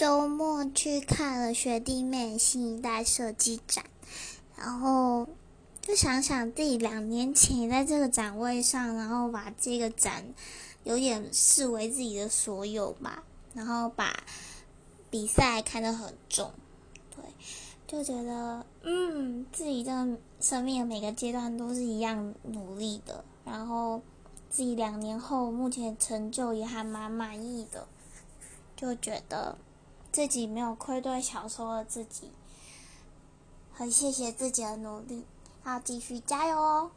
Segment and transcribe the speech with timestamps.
[0.00, 3.84] 周末去看了学弟妹新一代设计展，
[4.56, 5.28] 然后
[5.82, 10.32] 就想想自己两年前在这个展位上，然后把这个展
[10.84, 14.24] 有点视为自己的所有吧，然后把
[15.10, 16.50] 比赛看得很重，
[17.14, 17.22] 对，
[17.86, 24.00] 就觉得嗯，自己的生命的每个阶段都是一样努力的，然后
[24.48, 27.86] 自己两年后目前成就也还蛮满意的。
[28.74, 29.58] 就觉得
[30.12, 32.30] 自己没有愧对小时候的自己，
[33.72, 35.24] 很谢谢自己的努力，
[35.64, 36.90] 要继续加油哦。